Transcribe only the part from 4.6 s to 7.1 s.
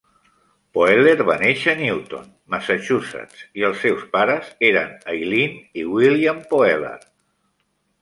eren Eileen i William Poehler.